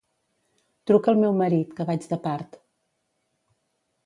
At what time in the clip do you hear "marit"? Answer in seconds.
1.41-1.77